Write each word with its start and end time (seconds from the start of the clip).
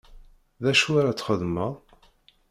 D 0.63 0.65
acu 0.71 0.89
ara 0.99 1.17
txedmeḍ? 1.17 1.73